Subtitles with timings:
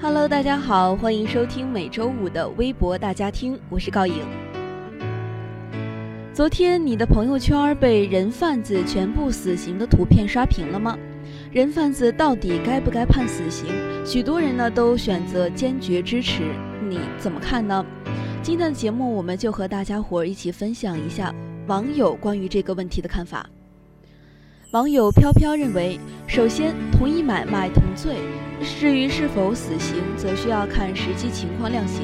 [0.00, 4.24] Hello，大家好，欢迎收听每周五的微博大家听，我是高颖。
[6.32, 10.96] 昨天你的朋友圈被人贩子全部死刑的图片刷屏了吗？
[11.52, 13.68] 人贩子到底该不该判死刑？
[14.06, 16.44] 许多人呢都选择坚决支持，
[16.88, 17.84] 你怎么看呢？
[18.42, 21.34] 今天的节目我们就和大家伙儿一起分享一下
[21.66, 23.46] 网友关于这个问题的看法。
[24.72, 28.16] 网友飘飘认为，首先同一买卖同罪，
[28.60, 32.02] 至于是否死刑，则需要看实际情况量刑。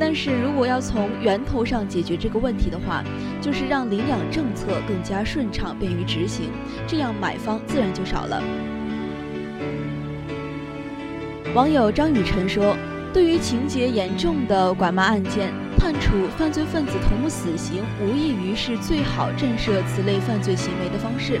[0.00, 3.04] 但是如果要从源头上解决这个问题的话，
[3.42, 6.46] 就是让领养政策更加顺畅，便于执行，
[6.86, 8.42] 这样买方自然就少了。
[11.54, 12.74] 网友张雨晨说
[13.12, 21.38] ：“对于情节严重的拐卖案件，判处犯罪分子同母死刑，无异于是最好震慑此类犯罪行为的方式。”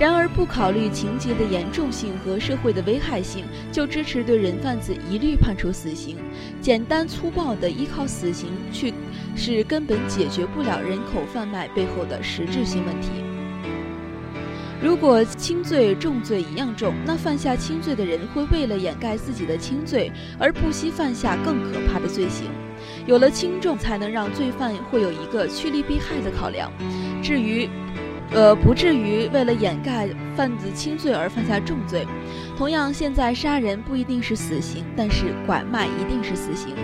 [0.00, 6.16] 然而，不考虑情节的严重性和社会的危害性，就支持对人贩子一律判处死刑，
[6.58, 8.94] 简单粗暴地依靠死刑去，
[9.36, 13.10] 是根本解决不了人口贩卖背后的实质性问题。
[14.82, 22.46] 如果轻罪重罪一样重，那犯下轻罪的人会为了掩盖自己的轻罪，而不惜犯下更可怕的罪行。
[23.04, 26.72] 有了轻重，才能让罪犯会有一个趋利避害的考量。
[27.22, 27.68] 至于，
[28.32, 32.06] 呃，不至于为了掩盖贩子轻罪而犯下重罪。
[32.56, 36.74] 同样，现在杀人不一定是死刑，但是拐卖一定是死刑。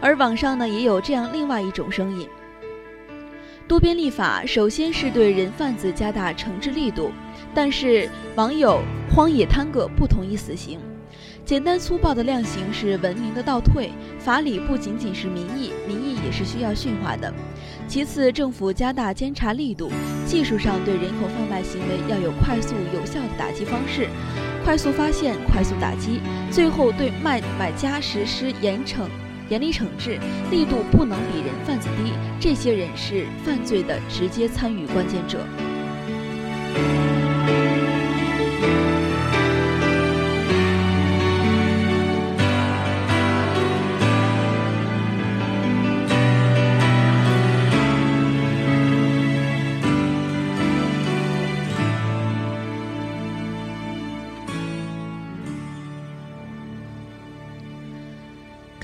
[0.00, 2.28] 而网上呢，也有这样另外一种声音：
[3.66, 7.10] 多边立法，首先是对人贩子加大惩治力度，
[7.54, 8.80] 但是网友
[9.10, 10.78] 荒野滩哥不同意死刑。
[11.48, 17.32] 简单粗暴的量刑是文明的倒退，法理不仅仅是民意，民意也是需要驯化的。
[17.86, 19.90] 其次，政府加大监察力度，
[20.26, 24.08] 技术上对人口贩卖行为要有快速有效的打击方式，
[24.62, 26.20] 快速发现，快速打击，
[26.50, 29.06] 最后对卖买家实施严惩、
[29.48, 30.18] 严厉惩治，
[30.50, 32.12] 力度不能比人贩子低。
[32.38, 35.38] 这些人是犯罪的直接参与关键者。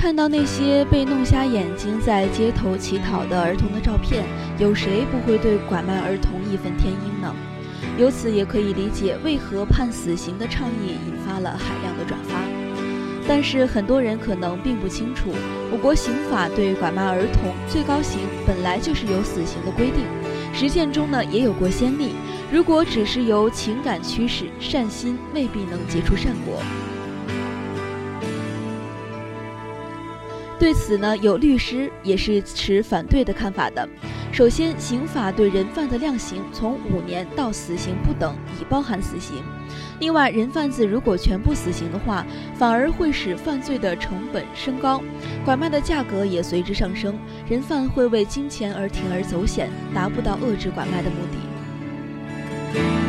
[0.04, 4.22] 看到那些被弄瞎眼睛在街头乞讨的儿童的照片，
[4.58, 7.34] 有谁不会对拐卖儿童义愤填膺呢？
[7.96, 12.38] 由此也可以理解为何判死刑的倡议引发了海量的转发。
[13.26, 15.30] 但是很多人可能并不清楚，
[15.72, 20.04] 我国刑法对拐卖儿童最高刑本来就是有死刑的规定，
[20.52, 22.10] 实践中呢也有过先例。
[22.52, 26.62] 如果只是由情感驱使，善心未必能结出善果。
[30.64, 33.86] 对此呢，有律师也是持反对的看法的。
[34.32, 39.42] 首先，刑法对人贩的量刑从五年到死刑不等，已包含死刑。
[40.00, 45.02] 另外，人贩子如果全部死刑的话，反而会使犯罪的成本升高，
[45.44, 47.14] 拐卖的价格也随之上升，
[47.46, 51.16] 人贩会为金钱而铤而走险，达不到遏制拐卖的目
[52.72, 53.03] 的。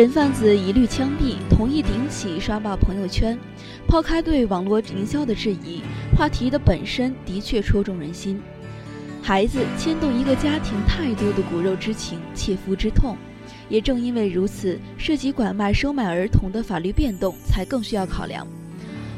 [0.00, 3.38] 人贩子一律枪毙，同意顶起刷爆朋友圈。
[3.86, 5.82] 抛开对网络营销的质疑，
[6.16, 8.40] 话题的本身的确戳中人心。
[9.20, 13.14] 孩子牵动一个家庭太多的骨肉之情、切肤之痛，
[13.68, 18.46] 也正因为如此，涉及拐卖、收买儿童的法律变动才更需要考量。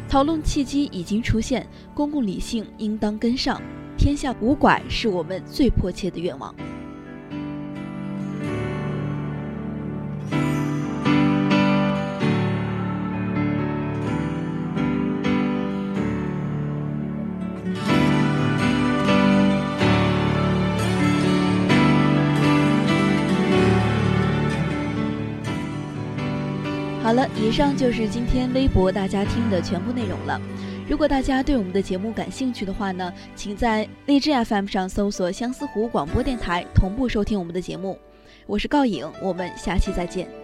[0.09, 1.65] 讨论契机已经出现，
[1.95, 3.63] 公共理性应当跟上。
[3.97, 6.53] 天下无拐是我们最迫切的愿望。
[27.13, 30.41] 好了，以上就是今天微博大家听的全部内容了。
[30.89, 37.99] 如果大家对我们的节目感兴趣的话呢，请在荔枝 FM 上搜索相思湖广播电台，同步收听我们的节目。
[38.47, 40.42] 我是告影，我们下期再见。